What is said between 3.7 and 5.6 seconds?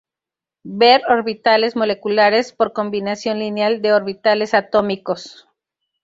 de orbitales atómicos.